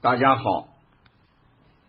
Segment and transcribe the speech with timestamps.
[0.00, 0.68] 大家好，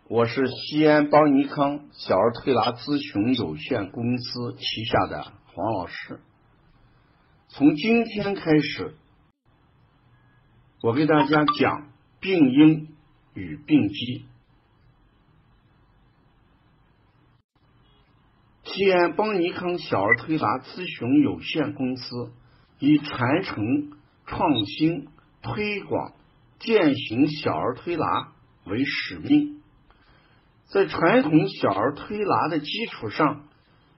[0.07, 6.19] 我是西安邦尼康小儿推拿咨询有限公司旗下的黄老师。
[7.49, 8.95] 从今天开始，
[10.81, 12.95] 我给大家讲病因
[13.35, 14.25] 与病机。
[18.63, 22.31] 西安邦尼康小儿推拿咨询有限公司
[22.79, 23.91] 以传承、
[24.25, 25.09] 创新、
[25.43, 26.13] 推广。
[26.59, 28.33] 践行小儿推拿
[28.65, 29.61] 为使命，
[30.67, 33.43] 在传统小儿推拿的基础上，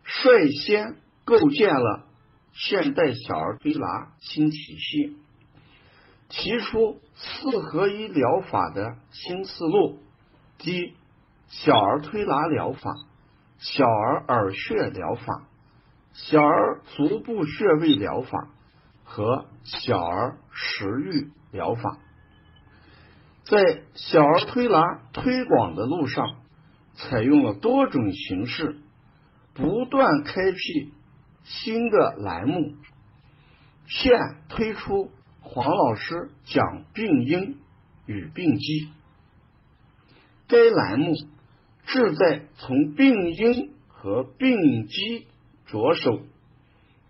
[0.04, 2.06] 率先构建了
[2.54, 5.18] 现代小儿推拿新体系，
[6.30, 10.00] 提出四合一疗法的新思路，
[10.60, 10.94] 即
[11.48, 12.94] 小儿推拿疗法、
[13.58, 15.48] 小儿耳穴疗法、
[16.14, 18.48] 小儿足部穴位疗法
[19.04, 21.98] 和小儿食欲疗法。
[23.44, 26.38] 在小儿推拿推广的路上，
[26.94, 28.78] 采用了多种形式，
[29.54, 30.94] 不断开辟
[31.44, 32.76] 新的栏目。
[33.88, 34.14] 现
[34.48, 35.12] 推出
[35.42, 37.58] 黄老师讲病因
[38.06, 38.90] 与病机，
[40.48, 41.14] 该栏目
[41.86, 45.28] 志在从病因和病机
[45.66, 46.22] 着手，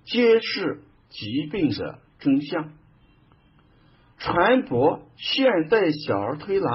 [0.06, 2.74] 揭示疾病的真相。
[4.24, 6.70] 传播现代小儿推拿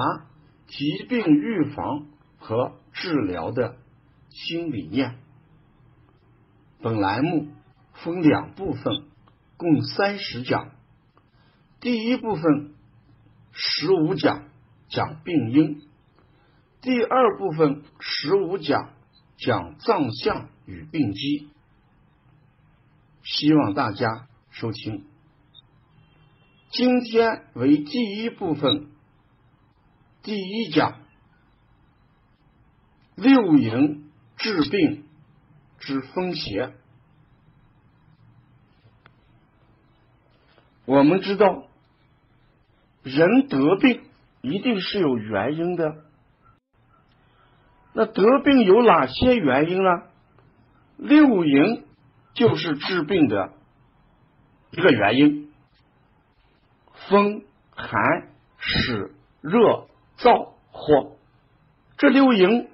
[0.67, 2.05] 疾病预防
[2.39, 3.77] 和治疗的
[4.29, 5.15] 新理念。
[6.81, 7.47] 本栏目
[7.93, 9.05] 分两部分，
[9.55, 10.71] 共三十讲。
[11.79, 12.73] 第一部分
[13.53, 14.49] 十五讲
[14.89, 15.81] 讲病因，
[16.81, 18.89] 第二部分十五讲
[19.37, 21.49] 讲脏象与病机。
[23.23, 25.05] 希望大家收听。
[26.69, 28.87] 今天为第一部分，
[30.21, 30.99] 第一讲
[33.15, 35.05] 六淫治病
[35.79, 36.73] 之风邪。
[40.85, 41.67] 我们知道，
[43.03, 44.03] 人得病
[44.41, 46.03] 一定是有原因的。
[47.93, 50.03] 那得病有哪些原因呢？
[50.97, 51.85] 六淫
[52.33, 53.53] 就是治病的
[54.71, 55.46] 一个原因。
[57.09, 59.87] 风寒湿热
[60.17, 61.15] 燥火，
[61.97, 62.67] 这六淫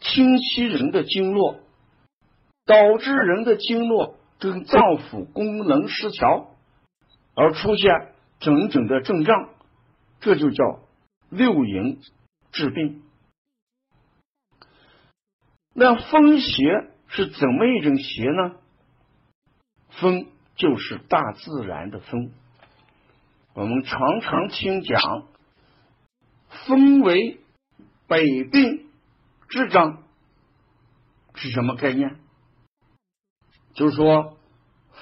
[0.00, 1.60] 侵袭人的经络，
[2.66, 6.50] 导致人的经络跟脏腑功能失调，
[7.34, 9.48] 而出现整整的症状，
[10.20, 10.80] 这就叫
[11.30, 12.00] 六淫
[12.52, 13.02] 治病。
[15.72, 18.56] 那风邪是怎么一种邪呢？
[19.88, 20.26] 风
[20.56, 22.32] 就是大自然的风。
[23.60, 25.26] 我们常常听讲，
[26.66, 27.40] 风为
[28.08, 28.16] 百
[28.50, 28.88] 病
[29.50, 30.02] 之章，
[31.34, 32.16] 是什么概念？
[33.74, 34.38] 就是说，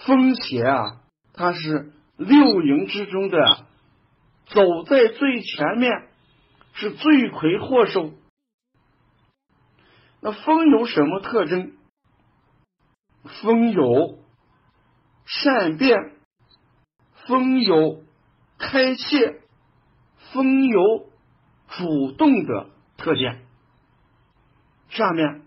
[0.05, 1.03] 风邪啊，
[1.35, 3.67] 它是六淫之中的
[4.47, 6.09] 走在最前面，
[6.73, 8.11] 是罪魁祸首。
[10.21, 11.77] 那风有什么特征？
[13.41, 14.19] 风有
[15.27, 15.97] 善变，
[17.29, 18.08] 风有。
[18.59, 19.41] 开泄、
[20.33, 21.09] 风有
[21.69, 23.47] 主动的特点。
[24.91, 25.43] 下面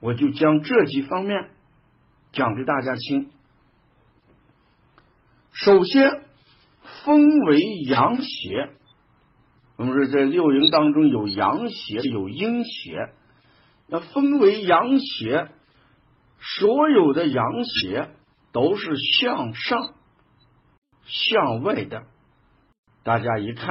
[0.00, 1.50] 我就将这几方面
[2.32, 3.30] 讲给大家听。
[5.52, 6.22] 首先，
[7.04, 8.70] 风为阳邪。
[9.76, 13.12] 我们说，在六淫当中有阳邪，有阴邪。
[13.88, 15.48] 那风为阳邪，
[16.40, 18.10] 所有的阳邪
[18.52, 19.94] 都是向上、
[21.04, 22.04] 向外的。
[23.06, 23.68] 大家一看，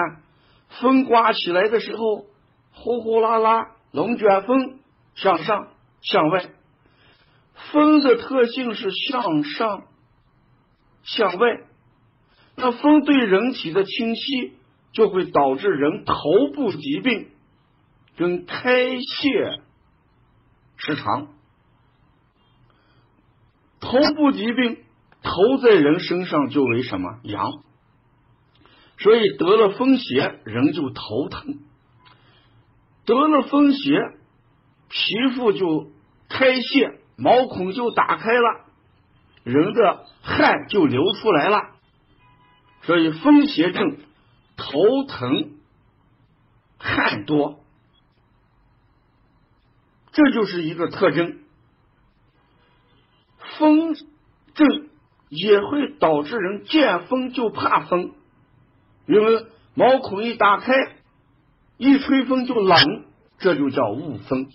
[0.79, 2.25] 风刮起来的时候，
[2.71, 4.79] 呼呼啦啦，龙卷风
[5.13, 5.67] 向上
[6.01, 6.45] 向外。
[7.73, 9.83] 风的特性是向上
[11.03, 11.63] 向外，
[12.55, 14.53] 那风对人体的侵袭，
[14.93, 16.13] 就会导致人头
[16.53, 17.27] 部疾病
[18.15, 19.59] 跟开泄
[20.77, 21.27] 失常。
[23.81, 24.77] 头部疾病，
[25.21, 27.51] 头在人身上就为什么阳？
[28.97, 31.57] 所以得了风邪，人就头疼；
[33.05, 33.99] 得了风邪，
[34.89, 35.91] 皮肤就
[36.29, 38.65] 开泄，毛孔就打开了，
[39.43, 41.75] 人的汗就流出来了。
[42.83, 43.97] 所以风邪症
[44.55, 45.51] 头疼、
[46.77, 47.59] 汗多，
[50.11, 51.39] 这就是一个特征。
[53.57, 53.93] 风
[54.53, 54.89] 症
[55.29, 58.13] 也会导致人见风就怕风。
[59.07, 60.73] 因为毛孔一打开，
[61.77, 63.05] 一吹风就冷，
[63.39, 64.47] 这就叫恶风。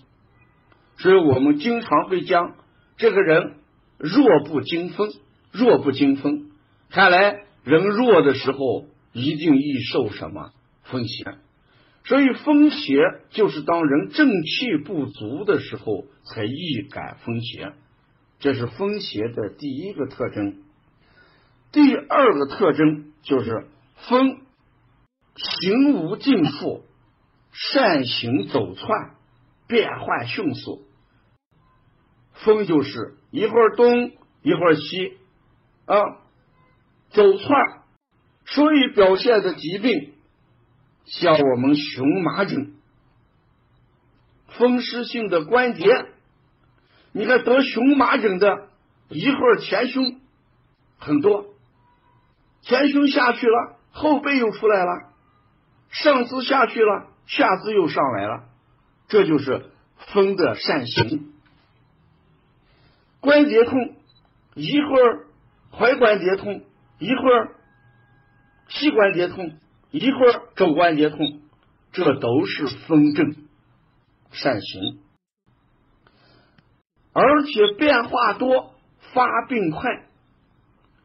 [0.99, 2.55] 所以我们经常会讲，
[2.97, 3.55] 这个人
[3.99, 5.11] 弱不禁风，
[5.53, 6.51] 弱不禁风。
[6.91, 10.51] 看来人弱的时候，一定易受什么
[10.85, 11.25] 风邪。
[12.05, 12.97] 所以风邪
[13.31, 17.73] 就是当人正气不足的时候，才易感风邪。
[18.41, 20.63] 这是风邪的第一个特征。
[21.73, 23.67] 第二个特征就是
[24.09, 24.41] 风
[25.37, 26.85] 行无尽处，
[27.53, 29.15] 善行走窜，
[29.67, 30.87] 变幻迅速。
[32.33, 34.13] 风就是一会儿东
[34.43, 35.19] 一会儿西
[35.85, 35.97] 啊，
[37.11, 37.83] 走窜，
[38.47, 40.15] 所以表现的疾病
[41.05, 42.75] 像我们荨麻疹、
[44.49, 45.85] 风湿性的关节。
[47.13, 48.69] 你看得荨麻疹的，
[49.09, 50.21] 一会儿前胸
[50.99, 51.47] 很多，
[52.63, 55.11] 前胸下去了，后背又出来了，
[55.91, 58.45] 上肢下去了，下肢又上来了，
[59.09, 59.71] 这就是
[60.13, 61.33] 风的善行。
[63.21, 63.97] 关节痛，
[64.55, 65.27] 一会儿
[65.73, 66.63] 踝关节痛，
[66.99, 67.55] 一会儿
[68.69, 69.59] 膝关节痛，
[69.91, 71.43] 一会儿肘关节痛，
[71.93, 73.35] 这都是风症
[74.31, 75.01] 善行。
[77.13, 78.75] 而且变化多，
[79.13, 80.07] 发病快。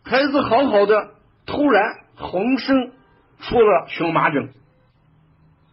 [0.03, 1.15] 孩子好好的，
[1.47, 2.91] 突然浑身
[3.39, 4.49] 出了荨麻疹，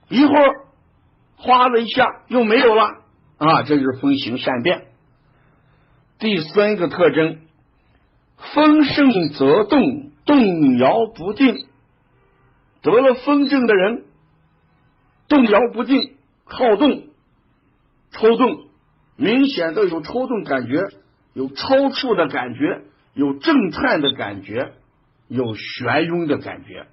[0.08, 0.54] 一会儿
[1.36, 3.02] 哗的一下又没有了
[3.38, 3.62] 啊！
[3.62, 4.86] 这就是风行善变。
[6.18, 7.38] 第三个特征，
[8.54, 11.66] 风盛则动，动摇不定。
[12.80, 14.04] 得了风症的人，
[15.28, 17.04] 动摇不定，好动，
[18.10, 18.66] 抽动。
[19.16, 20.80] 明显的有抽动感觉，
[21.32, 21.54] 有抽
[21.90, 22.82] 搐的感觉，
[23.14, 24.72] 有震颤的感觉，
[25.32, 26.86] 有眩晕的感觉。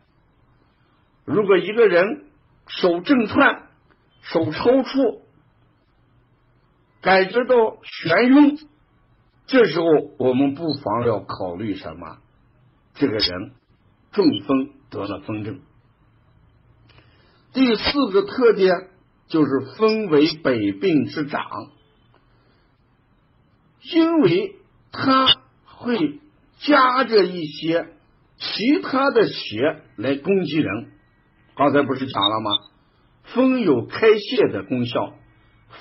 [1.26, 2.26] 如果一个人
[2.68, 3.68] 手震颤、
[4.22, 5.22] 手抽搐，
[7.02, 8.58] 感觉到眩晕，
[9.46, 9.86] 这时候
[10.18, 12.18] 我们不妨要考虑什么？
[12.94, 13.52] 这个人
[14.12, 15.60] 中风得了风症。
[17.52, 18.90] 第四个特点
[19.28, 21.44] 就是风为百病之长。
[23.82, 24.56] 因为
[24.92, 25.28] 它
[25.66, 26.20] 会
[26.60, 27.88] 夹着一些
[28.40, 30.88] 其他的邪来攻击人。
[31.56, 32.52] 刚才不是讲了吗？
[33.34, 35.14] 风有开泄的功效，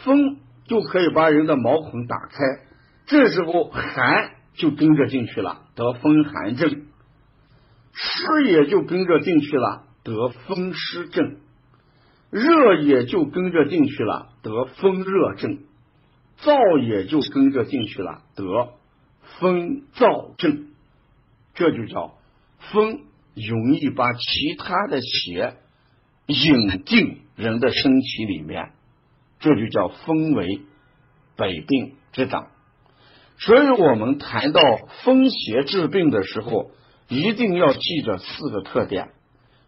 [0.04, 2.36] 风就可以把人的毛孔打开，
[3.06, 6.68] 这时候寒就跟着进去了，得风寒症；
[7.92, 11.36] 湿也就跟着进去了，得风湿症；
[12.30, 15.60] 热也就跟着进去了，得风热症。
[16.40, 18.74] 燥也就跟着进去了，得
[19.40, 20.68] 风燥症，
[21.54, 22.17] 这就叫
[22.58, 23.00] 风
[23.34, 25.56] 容易把其他的邪
[26.26, 28.70] 引进人的身体里面，
[29.38, 30.60] 这就叫风为
[31.36, 32.48] 百病之长。
[33.38, 34.60] 所以我们谈到
[35.04, 36.72] 风邪治病的时候，
[37.08, 39.10] 一定要记着四个特点。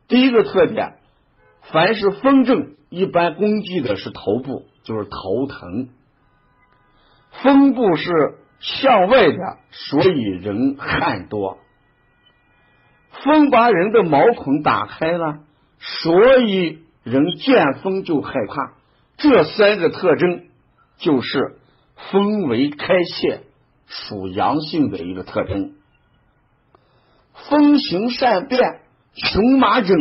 [0.09, 0.99] 第一个特点，
[1.71, 5.89] 凡是风症，一般攻击的是头部，就是头疼。
[7.43, 8.11] 风部是
[8.59, 11.59] 向外的，所以人汗多。
[13.25, 15.41] 风把人的毛孔打开了，
[15.79, 18.73] 所以人见风就害怕。
[19.17, 20.45] 这三个特征
[20.99, 21.57] 就是
[22.11, 23.43] 风为开泄，
[23.87, 25.75] 属阳性的一个特征。
[27.49, 28.81] 风行善变，
[29.15, 29.97] 荨麻疹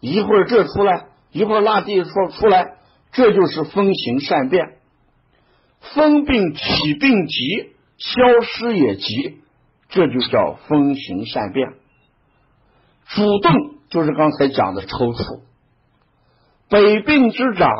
[0.00, 2.76] 一会儿这出来，一会儿那地说出来，
[3.12, 4.78] 这就是风行善变。
[5.94, 9.38] 风病起病急，消失也急，
[9.90, 11.74] 这就叫风行善变。
[13.08, 13.52] 主动
[13.90, 15.42] 就是刚才讲的抽搐。
[16.68, 17.70] 百病之长，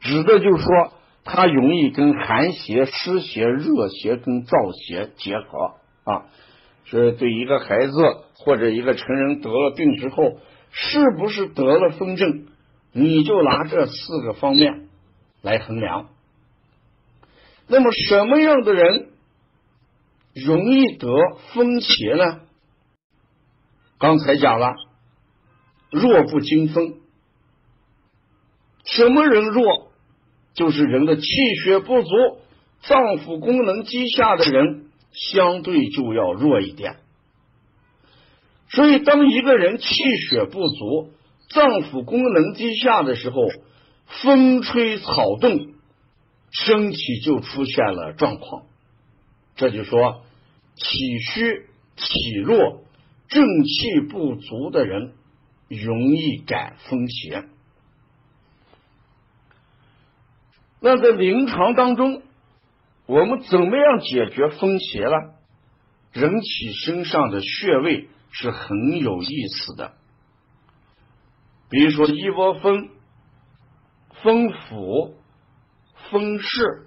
[0.00, 0.92] 指的就是说，
[1.24, 5.74] 它容易跟寒邪、湿邪、热邪跟燥邪结合
[6.04, 6.26] 啊。
[6.86, 7.92] 所以，对一个孩子
[8.34, 10.38] 或者一个成人得了病之后，
[10.70, 12.46] 是不是得了风症，
[12.92, 14.88] 你就拿这四个方面
[15.40, 16.08] 来衡量。
[17.68, 19.08] 那么什么样的人
[20.34, 21.08] 容易得
[21.54, 22.40] 风邪呢？
[23.98, 24.74] 刚才讲了，
[25.90, 26.94] 弱不禁风。
[28.84, 29.90] 什么人弱？
[30.54, 31.24] 就是人的气
[31.64, 32.08] 血不足，
[32.82, 36.96] 脏腑功能低下的人，相对就要弱一点。
[38.68, 39.86] 所以，当一个人气
[40.28, 41.10] 血不足、
[41.48, 43.36] 脏腑功能低下的时候，
[44.22, 45.74] 风吹草动。
[46.56, 48.62] 身体就出现了状况，
[49.56, 50.22] 这就说
[50.76, 52.83] 体虚体弱、
[53.34, 55.12] 正气不足的人
[55.68, 57.44] 容易感风邪。
[60.80, 62.22] 那在临床当中，
[63.06, 65.10] 我们怎么样解决风邪呢？
[66.12, 69.94] 人体身上的穴位是很有意思的，
[71.70, 72.88] 比如说一窝蜂、
[74.22, 75.16] 风府、
[76.08, 76.86] 风室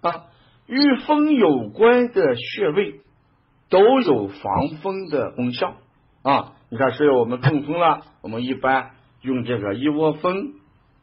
[0.00, 0.24] 啊，
[0.66, 3.02] 与风有关的穴位。
[3.68, 5.74] 都有防风的功效
[6.22, 6.52] 啊。
[6.70, 8.90] 你看，所以我们中风了， 我们一般
[9.22, 10.52] 用这个一窝蜂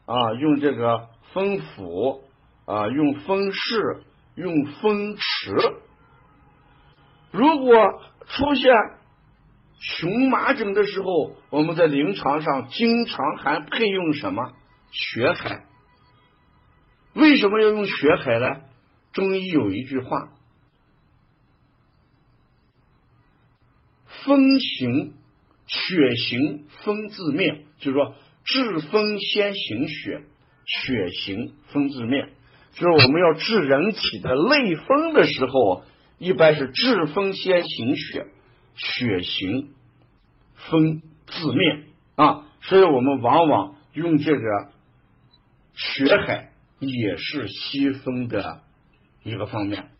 [0.04, 2.22] 啊，用这个风府
[2.64, 4.02] 啊，用风室，
[4.36, 5.52] 用风池。
[7.32, 7.74] 如果
[8.26, 8.74] 出现
[9.78, 14.52] 荨麻疹的时候，我们在临床上经常还配用什么
[14.92, 15.64] 血海？
[17.14, 18.60] 为什么要用血海呢？
[19.12, 20.28] 中医有一句话
[24.26, 25.14] ：“风行
[25.66, 28.14] 血行风自灭”，就是说
[28.44, 30.22] 治风先行血，
[30.66, 32.28] 血行风自灭。
[32.74, 35.84] 就是我们要治人体的类风的时候。
[36.18, 38.26] 一般是治风先行血，
[38.74, 39.68] 血行
[40.54, 44.40] 风自灭啊，所以我们往往用这个
[45.74, 48.62] 血海也是吸风的
[49.24, 49.90] 一个方面。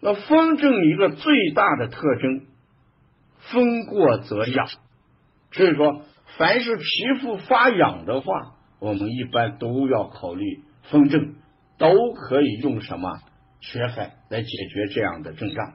[0.00, 2.46] 那风症一个最大的特征，
[3.50, 4.68] 风过则痒，
[5.52, 6.02] 所以说
[6.36, 6.82] 凡是皮
[7.20, 11.34] 肤发痒的话，我们一般都要考虑风症，
[11.78, 13.20] 都可以用什么？
[13.60, 15.74] 血海来解决这样的症状。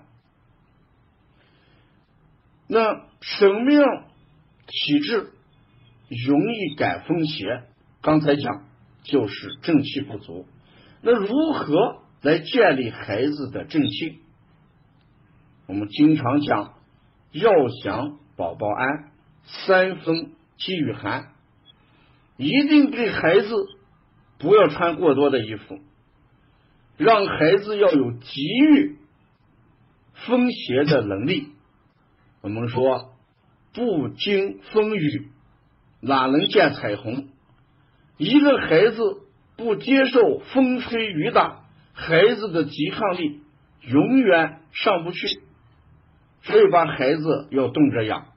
[2.68, 4.06] 那什么样
[4.66, 5.32] 体质
[6.26, 7.64] 容易感风邪？
[8.02, 8.66] 刚才讲
[9.04, 10.46] 就是正气不足。
[11.02, 14.22] 那如何来建立孩子的正气？
[15.68, 16.74] 我们经常讲
[17.34, 17.52] 要
[17.84, 19.12] 想宝宝安，
[19.44, 21.32] 三风积雨寒，
[22.38, 23.50] 一定给孩子
[24.38, 25.80] 不要穿过多的衣服。
[26.96, 28.98] 让孩子要有抵御
[30.14, 31.48] 风邪的能力。
[32.42, 33.16] 我们说，
[33.74, 35.30] 不经风雨，
[36.02, 37.30] 哪能见彩虹？
[38.18, 39.02] 一个孩子
[39.58, 41.64] 不接受风吹雨打，
[41.94, 43.42] 孩子的抵抗力
[43.82, 45.20] 永远上不去。
[46.44, 48.28] 所以，把孩子要冻着养。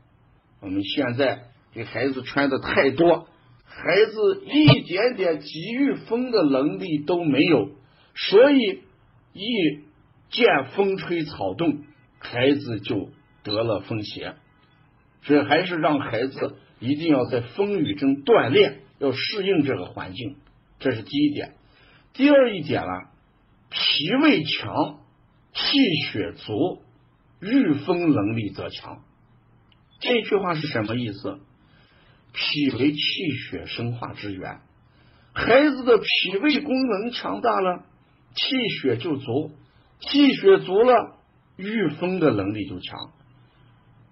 [0.60, 3.28] 我们现在给孩子穿的太多，
[3.64, 7.70] 孩子一点点抵御风的能力都没有。
[8.14, 8.82] 所以，
[9.32, 9.46] 一
[10.30, 11.84] 见风吹草动，
[12.18, 13.10] 孩子就
[13.42, 14.34] 得了风邪。
[15.22, 20.36] 所以，还是让孩子一定要在风雨中锻炼，要适应这个环境。
[20.78, 21.54] 这是第一点。
[22.12, 22.88] 第二一点呢，
[23.68, 25.00] 脾胃强，
[25.52, 25.78] 气
[26.10, 26.82] 血足，
[27.50, 29.00] 御风能力则强。
[30.00, 31.38] 这句话是什么意思？
[32.32, 32.98] 脾为气
[33.48, 34.60] 血生化之源，
[35.32, 37.84] 孩子的脾胃功能强大了。
[38.34, 39.52] 气血就足，
[40.00, 41.16] 气血足了，
[41.56, 43.12] 御风的能力就强。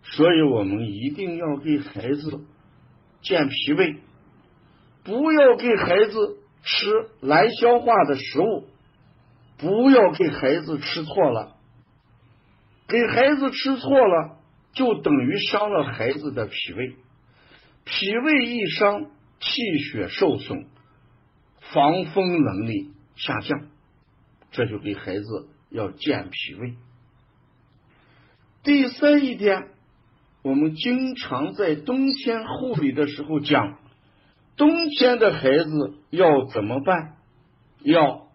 [0.04, 2.40] 所以我们一定要给孩子
[3.20, 3.96] 健脾胃，
[5.02, 8.64] 不要给孩子吃难消化的食物，
[9.58, 11.53] 不要给孩子吃错了。
[12.86, 14.38] 给孩子吃错了，
[14.72, 16.96] 就等于伤了孩子的脾胃。
[17.84, 19.10] 脾胃一伤，
[19.40, 20.66] 气血受损，
[21.72, 23.68] 防风能力下降。
[24.52, 26.74] 这就给孩子要健脾胃。
[28.62, 29.68] 第三一点，
[30.42, 33.78] 我们经常在冬天护理的时候讲，
[34.56, 37.16] 冬天的孩子要怎么办？
[37.80, 38.28] 要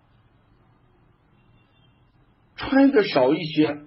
[2.56, 3.80] 穿的少一些，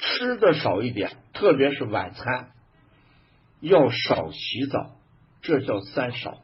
[0.00, 2.50] 吃的少一点，特别是晚餐
[3.60, 4.96] 要少洗澡，
[5.42, 6.38] 这叫三少。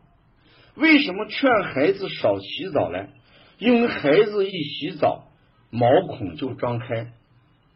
[0.75, 3.09] 为什么劝孩子少洗澡呢？
[3.59, 5.29] 因为孩子一洗澡，
[5.71, 7.13] 毛孔就张开，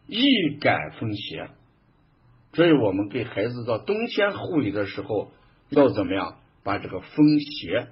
[0.07, 1.51] 易感风邪。
[2.55, 5.31] 所以我们给孩子到冬天护理的时候，
[5.69, 7.89] 要怎么样把这个风邪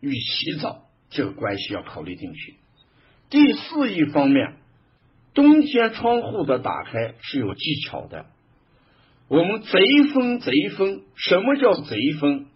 [0.00, 2.56] 与洗澡这个关系要考虑进去。
[3.30, 4.56] 第四一方面，
[5.36, 8.24] 冬天窗户的打开是有技巧的。
[9.28, 9.78] 我们贼
[10.14, 12.46] 风贼风，什么叫贼风？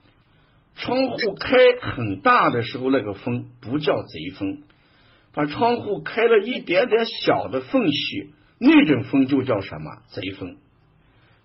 [0.76, 4.62] 窗户开很大的时候，那个风不叫贼风；
[5.34, 10.56] 把窗户开了一点点小的缝隙，那种风就叫什么贼风。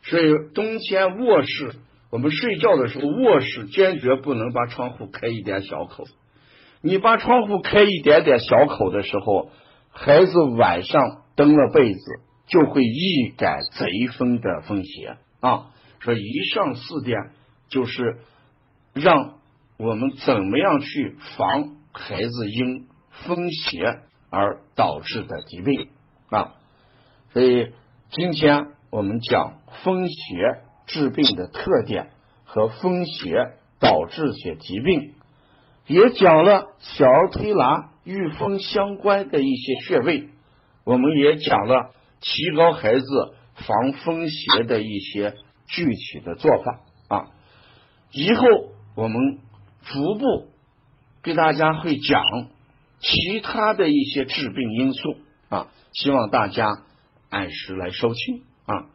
[0.04, 1.74] 所以冬天卧室，
[2.12, 6.06] 我们睡觉的时候，卧室坚决不能把窗户开一点小口。
[6.82, 9.52] 你把窗户开一点点小口的时候，
[9.92, 12.00] 孩子晚上蹬了被子
[12.48, 13.88] 就会易感贼
[14.18, 15.72] 风的风邪啊。
[16.00, 17.32] 说以上四点
[17.70, 18.18] 就是。
[18.96, 19.34] 让
[19.78, 22.88] 我们怎么样去防孩子因
[23.26, 24.00] 风邪
[24.30, 25.90] 而导致的疾病
[26.30, 26.54] 啊。
[27.34, 27.74] 所以
[28.10, 30.16] 今天我们讲风邪
[30.88, 32.12] 治病的特点
[32.46, 33.36] 和风邪
[33.82, 35.14] 导致些疾病，
[35.88, 40.30] 也讲了小儿推拿与风相关的一些穴位，
[40.86, 43.06] 我们也讲了提高孩子
[43.56, 45.34] 防风邪的一些
[45.68, 47.26] 具体的做法啊。
[48.12, 48.48] 以后
[48.96, 49.40] 我们
[49.84, 50.48] 逐步
[51.24, 52.24] 给大家会讲
[53.00, 55.18] 其他的一些致病因素
[55.50, 56.84] 啊，希望大家
[57.30, 58.86] 按时来收听啊。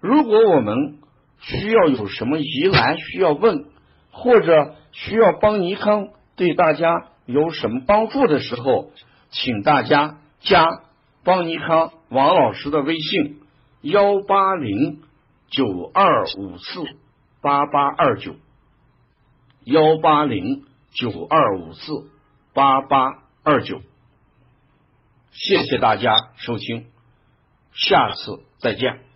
[0.00, 0.98] 如果我们
[1.40, 3.64] 需要有什么疑难需要问，
[4.10, 8.90] 或者需要帮尼康对大家有什么帮助的时候，
[9.30, 10.82] 请大家加
[11.28, 13.42] 帮尼康王老师的微信
[13.82, 15.02] 幺八零
[15.50, 16.82] 九二五四
[17.42, 18.34] 八八二九。
[19.62, 22.10] 幺八零九二五四
[22.54, 23.82] 八八二九，
[25.32, 26.86] 谢谢大家收听，
[27.74, 29.07] 下次再见。